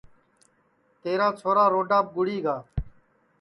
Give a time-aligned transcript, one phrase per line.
[1.01, 2.55] تیرا چھورا روڈاپ گُڑی گا